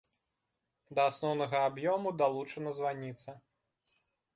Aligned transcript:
Да 1.01 1.05
асноўнага 1.11 1.57
аб'ёму 1.69 2.17
далучана 2.25 2.77
званіца. 2.83 3.41